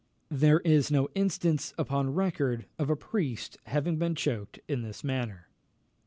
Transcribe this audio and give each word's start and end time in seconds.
There 0.31 0.61
is 0.61 0.89
no 0.89 1.09
instance 1.13 1.75
upon 1.77 2.15
record 2.15 2.65
of 2.79 2.89
a 2.89 2.95
priest 2.95 3.59
having 3.65 3.97
been 3.99 4.15
choked 4.15 4.59
in 4.67 4.81
this 4.81 5.03
manner. 5.03 5.47